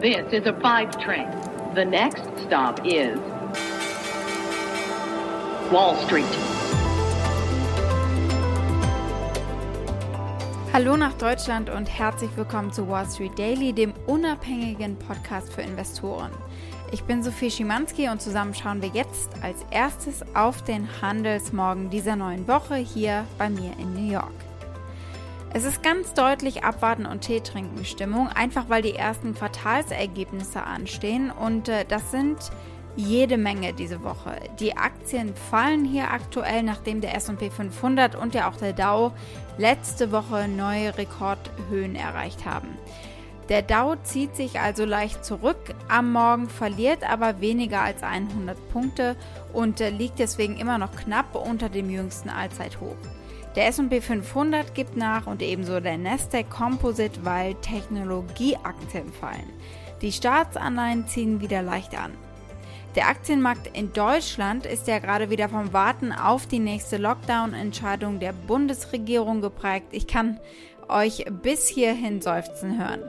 [0.00, 1.28] This is a five train.
[1.74, 3.18] The next stop is
[5.70, 6.24] Wall Street.
[10.72, 16.30] Hallo nach Deutschland und herzlich willkommen zu Wall Street Daily, dem unabhängigen Podcast für Investoren.
[16.92, 22.16] Ich bin Sophie Schimanski und zusammen schauen wir jetzt als erstes auf den Handelsmorgen dieser
[22.16, 24.49] neuen Woche hier bei mir in New York.
[25.52, 31.32] Es ist ganz deutlich Abwarten und Tee trinken Stimmung, einfach weil die ersten Quartalsergebnisse anstehen
[31.32, 32.38] und äh, das sind
[32.94, 34.36] jede Menge diese Woche.
[34.60, 39.12] Die Aktien fallen hier aktuell, nachdem der S&P 500 und ja auch der Dow
[39.58, 42.68] letzte Woche neue Rekordhöhen erreicht haben.
[43.48, 49.16] Der Dow zieht sich also leicht zurück am Morgen, verliert aber weniger als 100 Punkte
[49.52, 52.96] und äh, liegt deswegen immer noch knapp unter dem jüngsten Allzeithoch.
[53.56, 59.50] Der S&P 500 gibt nach und ebenso der Nasdaq Composite, weil Technologieaktien fallen.
[60.02, 62.12] Die Staatsanleihen ziehen wieder leicht an.
[62.94, 68.32] Der Aktienmarkt in Deutschland ist ja gerade wieder vom Warten auf die nächste Lockdown-Entscheidung der
[68.32, 69.88] Bundesregierung geprägt.
[69.92, 70.40] Ich kann
[70.88, 73.02] euch bis hierhin seufzen hören.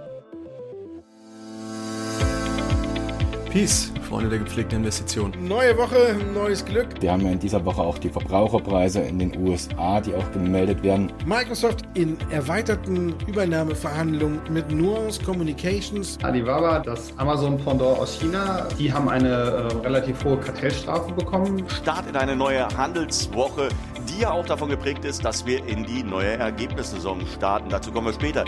[3.51, 5.33] Peace, Freunde der gepflegten Investition.
[5.45, 6.87] Neue Woche, neues Glück.
[7.01, 10.81] Wir haben ja in dieser Woche auch die Verbraucherpreise in den USA, die auch gemeldet
[10.83, 11.11] werden.
[11.25, 16.17] Microsoft in erweiterten Übernahmeverhandlungen mit Nuance Communications.
[16.23, 21.65] Alibaba, das Amazon-Pendant aus China, die haben eine äh, relativ hohe Kartellstrafe bekommen.
[21.67, 23.67] Start in eine neue Handelswoche,
[24.07, 27.67] die ja auch davon geprägt ist, dass wir in die neue Ergebnissaison starten.
[27.67, 28.45] Dazu kommen wir später.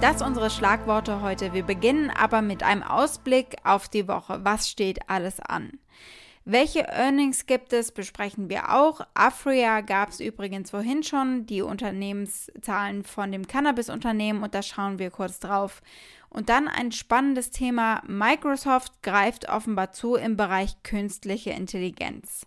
[0.00, 1.52] Das unsere Schlagworte heute.
[1.52, 4.38] Wir beginnen aber mit einem Ausblick auf die Woche.
[4.44, 5.80] Was steht alles an?
[6.44, 9.00] Welche Earnings gibt es, besprechen wir auch.
[9.14, 15.10] Afria gab es übrigens vorhin schon, die Unternehmenszahlen von dem Cannabis-Unternehmen und da schauen wir
[15.10, 15.82] kurz drauf.
[16.30, 18.00] Und dann ein spannendes Thema.
[18.06, 22.46] Microsoft greift offenbar zu im Bereich künstliche Intelligenz.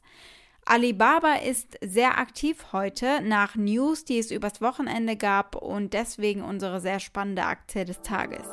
[0.65, 6.79] Alibaba ist sehr aktiv heute nach News, die es übers Wochenende gab und deswegen unsere
[6.79, 8.45] sehr spannende Aktie des Tages.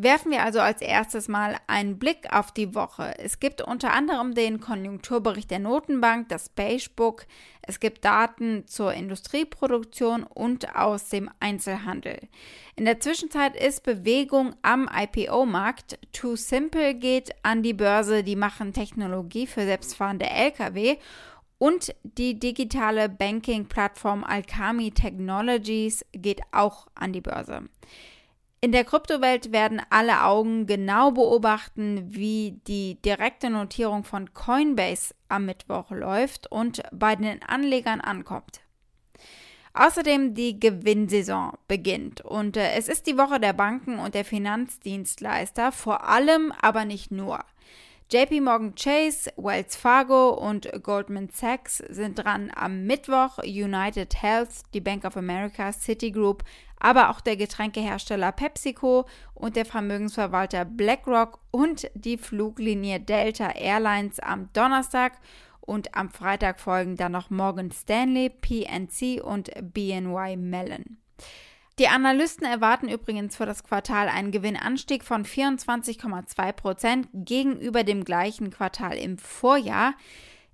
[0.00, 3.18] Werfen wir also als erstes mal einen Blick auf die Woche.
[3.18, 7.26] Es gibt unter anderem den Konjunkturbericht der Notenbank, das Beigebook,
[7.62, 12.28] es gibt Daten zur Industrieproduktion und aus dem Einzelhandel.
[12.76, 15.98] In der Zwischenzeit ist Bewegung am IPO-Markt.
[16.12, 20.98] Too Simple geht an die Börse, die machen Technologie für selbstfahrende Lkw
[21.58, 27.68] und die digitale Banking-Plattform Alchemy Technologies geht auch an die Börse.
[28.60, 35.46] In der Kryptowelt werden alle Augen genau beobachten, wie die direkte Notierung von Coinbase am
[35.46, 38.60] Mittwoch läuft und bei den Anlegern ankommt.
[39.74, 45.70] Außerdem die Gewinnsaison beginnt und äh, es ist die Woche der Banken und der Finanzdienstleister,
[45.70, 47.44] vor allem aber nicht nur.
[48.10, 54.80] JP Morgan Chase, Wells Fargo und Goldman Sachs sind dran am Mittwoch, United Health, die
[54.80, 56.42] Bank of America, Citigroup,
[56.80, 64.48] aber auch der Getränkehersteller PepsiCo und der Vermögensverwalter BlackRock und die Fluglinie Delta Airlines am
[64.52, 65.12] Donnerstag
[65.60, 70.98] und am Freitag folgen dann noch Morgan Stanley, PNC und BNY Mellon.
[71.78, 78.50] Die Analysten erwarten übrigens für das Quartal einen Gewinnanstieg von 24,2 Prozent gegenüber dem gleichen
[78.50, 79.94] Quartal im Vorjahr.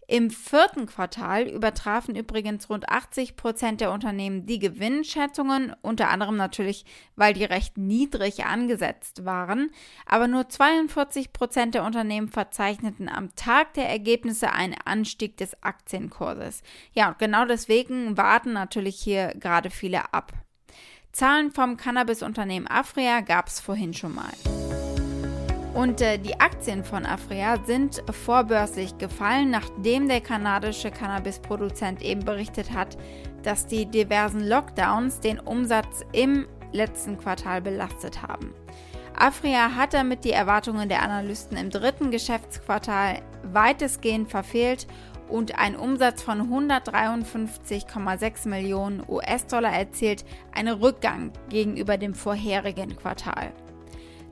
[0.06, 6.84] Im vierten Quartal übertrafen übrigens rund 80 Prozent der Unternehmen die Gewinnschätzungen, unter anderem natürlich,
[7.16, 9.70] weil die recht niedrig angesetzt waren.
[10.04, 16.62] Aber nur 42 Prozent der Unternehmen verzeichneten am Tag der Ergebnisse einen Anstieg des Aktienkurses.
[16.92, 20.32] Ja, und genau deswegen warten natürlich hier gerade viele ab.
[21.12, 24.63] Zahlen vom Cannabis-Unternehmen Afria gab es vorhin schon mal.
[25.74, 32.72] Und äh, die Aktien von Afria sind vorbörslich gefallen, nachdem der kanadische Cannabis-Produzent eben berichtet
[32.72, 32.96] hat,
[33.42, 38.54] dass die diversen Lockdowns den Umsatz im letzten Quartal belastet haben.
[39.16, 44.86] Afria hat damit die Erwartungen der Analysten im dritten Geschäftsquartal weitestgehend verfehlt
[45.28, 53.52] und ein Umsatz von 153,6 Millionen US-Dollar erzielt, einen Rückgang gegenüber dem vorherigen Quartal.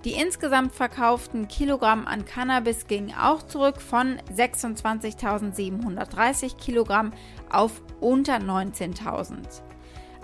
[0.05, 7.13] Die insgesamt verkauften Kilogramm an Cannabis gingen auch zurück von 26.730 Kilogramm
[7.51, 9.63] auf unter 19.000.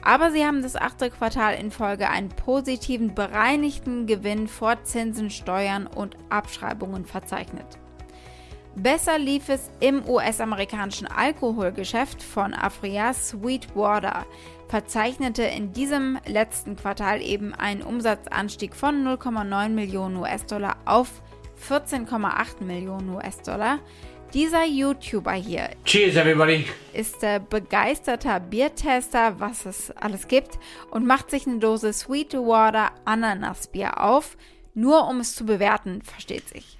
[0.03, 5.87] Aber sie haben das achte Quartal in Folge einen positiven bereinigten Gewinn vor Zinsen, Steuern
[5.87, 7.79] und Abschreibungen verzeichnet.
[8.75, 14.25] Besser lief es im US-amerikanischen Alkoholgeschäft von Afria Sweetwater,
[14.69, 21.23] verzeichnete in diesem letzten Quartal eben einen Umsatzanstieg von 0,9 Millionen US-Dollar auf
[21.69, 23.81] 14,8 Millionen US-Dollar.
[24.35, 26.67] Dieser YouTuber hier Cheers, everybody.
[26.93, 30.59] ist äh, begeisterter Biertester, was es alles gibt,
[30.91, 34.37] und macht sich eine Dose Sweetwater Ananasbier auf,
[34.75, 36.79] nur um es zu bewerten, versteht sich.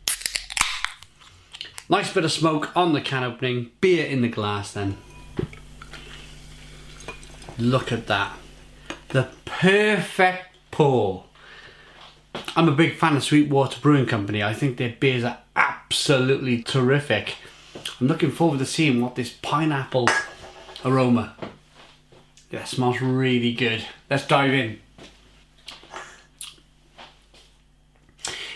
[1.89, 3.71] Nice bit of smoke on the can opening.
[3.81, 4.95] Beer in the glass then.
[7.59, 8.39] Look at that.
[9.09, 11.25] The perfect pour.
[12.55, 14.43] I'm a big fan of Sweetwater Brewing Company.
[14.43, 17.35] I think their beers are absolutely terrific.
[18.01, 20.09] I'm looking forward to seeing what this pineapple
[20.85, 21.35] aroma.
[22.51, 23.85] Yeah, smells really good.
[24.09, 24.79] Let's dive in.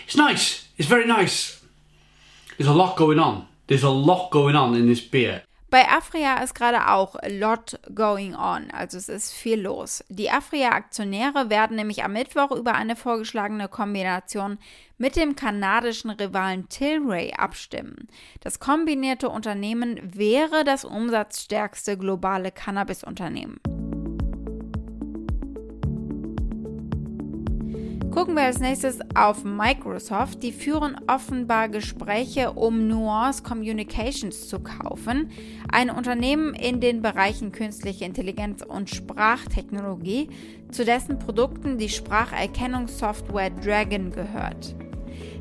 [0.05, 0.69] It's nice.
[0.77, 1.61] It's very nice.
[2.57, 3.47] There's a lot going on.
[3.67, 5.43] There's a lot going on in this beer.
[5.73, 10.03] Bei Afria ist gerade auch a lot going on, also es ist viel los.
[10.07, 14.59] Die Afria-Aktionäre werden nämlich am Mittwoch über eine vorgeschlagene Kombination
[14.99, 18.07] mit dem kanadischen Rivalen Tilray abstimmen.
[18.41, 23.59] Das kombinierte Unternehmen wäre das umsatzstärkste globale Cannabis-Unternehmen.
[28.13, 30.43] Gucken wir als nächstes auf Microsoft.
[30.43, 35.31] Die führen offenbar Gespräche, um Nuance Communications zu kaufen.
[35.71, 40.29] Ein Unternehmen in den Bereichen künstliche Intelligenz und Sprachtechnologie,
[40.69, 44.75] zu dessen Produkten die Spracherkennungssoftware Dragon gehört.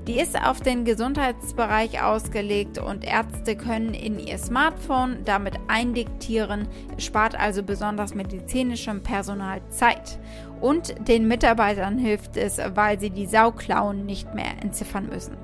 [0.09, 6.67] Die ist auf den Gesundheitsbereich ausgelegt und Ärzte können in ihr Smartphone damit eindiktieren,
[6.99, 10.19] spart also besonders medizinischem Personal Zeit.
[10.61, 15.37] Und den Mitarbeitern hilft es, weil sie die Sauklauen nicht mehr entziffern müssen.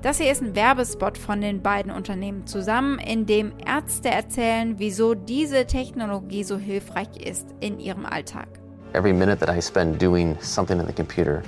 [0.00, 5.14] Das hier ist ein Werbespot von den beiden Unternehmen zusammen, in dem Ärzte erzählen, wieso
[5.14, 8.48] diese Technologie so hilfreich ist in ihrem Alltag.
[8.94, 11.42] Every minute that I spend doing something in the computer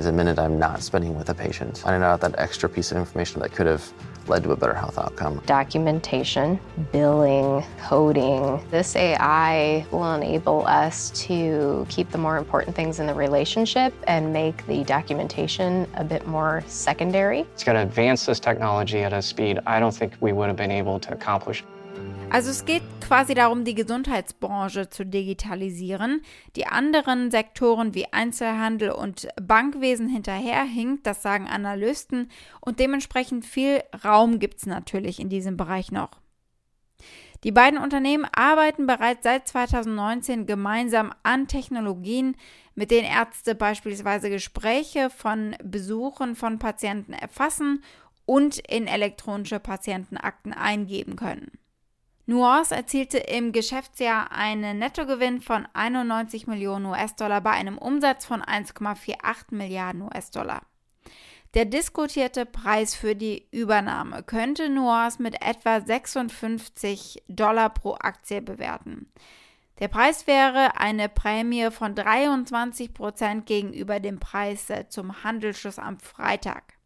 [0.00, 1.76] is a minute I'm not spending with a patient.
[1.78, 3.92] Finding out that extra piece of information that could have
[4.28, 5.42] led to a better health outcome.
[5.44, 6.58] documentation,
[6.90, 8.64] billing, coding.
[8.70, 14.32] This AI will enable us to keep the more important things in the relationship and
[14.32, 17.40] make the documentation a bit more secondary.
[17.40, 20.56] It's going to advance this technology at a speed I don't think we would have
[20.56, 21.62] been able to accomplish.
[22.30, 26.22] Also es geht quasi darum, die Gesundheitsbranche zu digitalisieren.
[26.54, 32.30] Die anderen Sektoren wie Einzelhandel und Bankwesen hinterherhinkt, das sagen Analysten.
[32.60, 36.20] Und dementsprechend viel Raum gibt es natürlich in diesem Bereich noch.
[37.42, 42.36] Die beiden Unternehmen arbeiten bereits seit 2019 gemeinsam an Technologien,
[42.76, 47.82] mit denen Ärzte beispielsweise Gespräche von Besuchen von Patienten erfassen
[48.24, 51.59] und in elektronische Patientenakten eingeben können.
[52.30, 59.46] Nuance erzielte im Geschäftsjahr einen Nettogewinn von 91 Millionen US-Dollar bei einem Umsatz von 1,48
[59.50, 60.62] Milliarden US-Dollar.
[61.54, 69.12] Der diskutierte Preis für die Übernahme könnte Nuance mit etwa 56 Dollar pro Aktie bewerten.
[69.80, 76.79] Der Preis wäre eine Prämie von 23 Prozent gegenüber dem Preis zum Handelsschluss am Freitag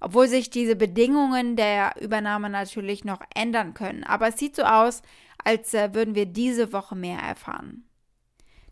[0.00, 4.04] obwohl sich diese Bedingungen der Übernahme natürlich noch ändern können.
[4.04, 5.02] Aber es sieht so aus,
[5.42, 7.84] als äh, würden wir diese Woche mehr erfahren.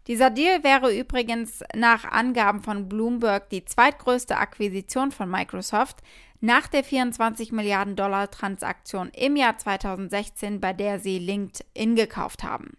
[0.08, 5.98] Dieser Deal wäre übrigens nach Angaben von Bloomberg die zweitgrößte Akquisition von Microsoft
[6.40, 12.72] nach der 24 Milliarden Dollar Transaktion im Jahr 2016, bei der sie LinkedIn gekauft haben.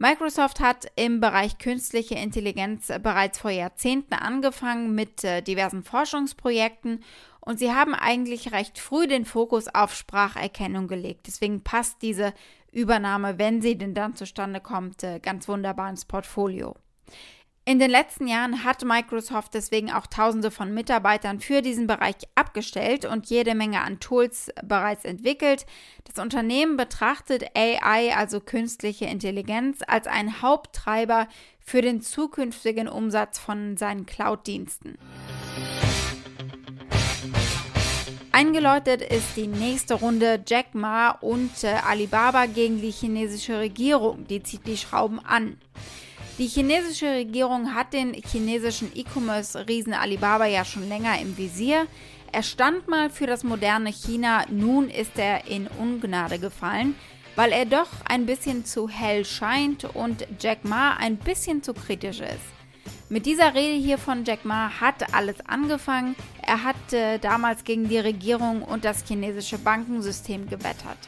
[0.00, 7.02] Microsoft hat im Bereich künstliche Intelligenz bereits vor Jahrzehnten angefangen mit äh, diversen Forschungsprojekten
[7.40, 11.26] und sie haben eigentlich recht früh den Fokus auf Spracherkennung gelegt.
[11.26, 12.32] Deswegen passt diese
[12.70, 16.76] Übernahme, wenn sie denn dann zustande kommt, äh, ganz wunderbar ins Portfolio.
[17.68, 23.04] In den letzten Jahren hat Microsoft deswegen auch Tausende von Mitarbeitern für diesen Bereich abgestellt
[23.04, 25.66] und jede Menge an Tools bereits entwickelt.
[26.04, 31.28] Das Unternehmen betrachtet AI, also künstliche Intelligenz, als einen Haupttreiber
[31.60, 34.96] für den zukünftigen Umsatz von seinen Cloud-Diensten.
[38.32, 44.26] Eingeläutet ist die nächste Runde Jack Ma und äh, Alibaba gegen die chinesische Regierung.
[44.26, 45.58] Die zieht die Schrauben an.
[46.38, 51.88] Die chinesische Regierung hat den chinesischen E-Commerce-Riesen Alibaba ja schon länger im Visier.
[52.30, 56.94] Er stand mal für das moderne China, nun ist er in Ungnade gefallen,
[57.34, 62.20] weil er doch ein bisschen zu hell scheint und Jack Ma ein bisschen zu kritisch
[62.20, 62.38] ist.
[63.08, 66.14] Mit dieser Rede hier von Jack Ma hat alles angefangen.
[66.46, 70.98] Er hat äh, damals gegen die Regierung und das chinesische Bankensystem gewettert.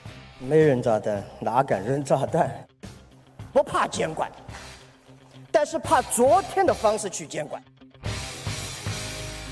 [5.59, 7.61] 但是怕昨天的方式去监管。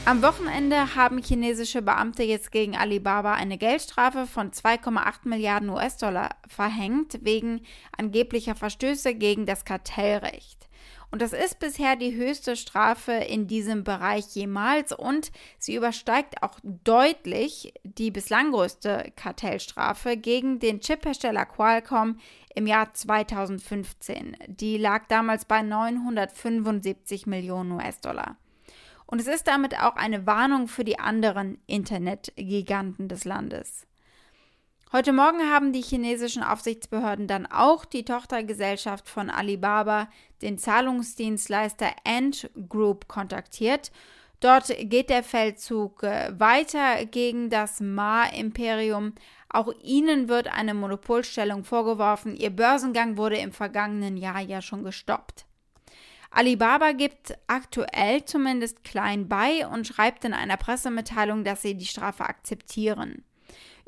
[0.05, 7.19] am Wochenende haben chinesische Beamte jetzt gegen Alibaba eine Geldstrafe von 2,8 Milliarden US-Dollar verhängt
[7.21, 7.61] wegen
[7.97, 10.66] angeblicher Verstöße gegen das Kartellrecht.
[11.10, 16.58] Und das ist bisher die höchste Strafe in diesem Bereich jemals und sie übersteigt auch
[16.62, 22.18] deutlich die bislang größte Kartellstrafe gegen den Chiphersteller Qualcomm
[22.54, 24.36] im Jahr 2015.
[24.48, 28.36] Die lag damals bei 975 Millionen US-Dollar.
[29.06, 33.87] Und es ist damit auch eine Warnung für die anderen Internetgiganten des Landes.
[34.90, 40.08] Heute Morgen haben die chinesischen Aufsichtsbehörden dann auch die Tochtergesellschaft von Alibaba,
[40.40, 43.92] den Zahlungsdienstleister Ant Group, kontaktiert.
[44.40, 49.12] Dort geht der Feldzug äh, weiter gegen das Ma-Imperium.
[49.50, 52.34] Auch ihnen wird eine Monopolstellung vorgeworfen.
[52.34, 55.44] Ihr Börsengang wurde im vergangenen Jahr ja schon gestoppt.
[56.30, 62.24] Alibaba gibt aktuell zumindest klein bei und schreibt in einer Pressemitteilung, dass sie die Strafe
[62.24, 63.22] akzeptieren.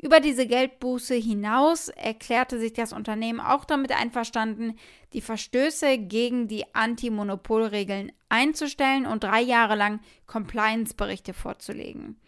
[0.01, 4.75] Über diese Geldbuße hinaus erklärte sich das Unternehmen auch damit einverstanden,
[5.13, 12.19] die Verstöße gegen die Anti-Monopol-Regeln einzustellen und drei Jahre lang Compliance-Berichte vorzulegen.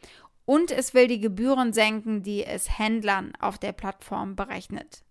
[0.46, 5.03] Und es will die Gebühren senken, die es Händlern auf der Plattform berechnet.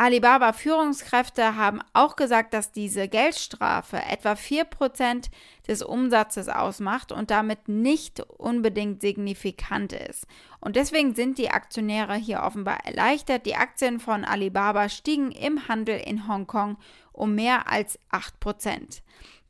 [0.00, 5.28] Alibaba-Führungskräfte haben auch gesagt, dass diese Geldstrafe etwa 4%
[5.68, 10.26] des Umsatzes ausmacht und damit nicht unbedingt signifikant ist.
[10.58, 13.44] Und deswegen sind die Aktionäre hier offenbar erleichtert.
[13.44, 16.78] Die Aktien von Alibaba stiegen im Handel in Hongkong
[17.12, 19.02] um mehr als 8%.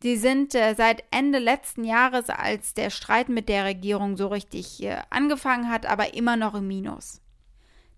[0.03, 4.83] Die sind äh, seit Ende letzten Jahres, als der Streit mit der Regierung so richtig
[4.83, 7.21] äh, angefangen hat, aber immer noch im Minus.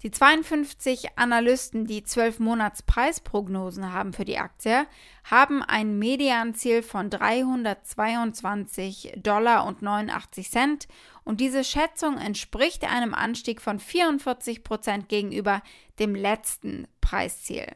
[0.03, 4.85] Die 52 Analysten, die 12 Monats Preisprognosen haben für die Aktie,
[5.23, 10.89] haben ein Medianziel von 322 Dollar und 89 Cent
[11.23, 15.63] und diese Schätzung entspricht einem Anstieg von 44 Prozent gegenüber
[16.01, 17.69] dem letzten Preisziel.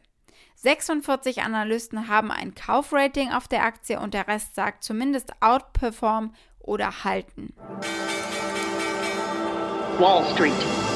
[0.56, 7.04] 46 Analysten haben ein Kaufrating auf der Aktie und der Rest sagt zumindest outperform oder
[7.04, 7.54] halten.
[9.98, 10.95] Wall Street.